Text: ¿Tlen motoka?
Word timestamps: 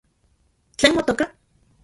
¿Tlen 0.77 0.95
motoka? 0.95 1.25